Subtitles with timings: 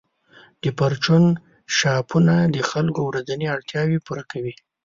[0.63, 1.23] د پرچون
[1.77, 4.53] شاپونه د خلکو ورځنۍ اړتیاوې پوره کوي.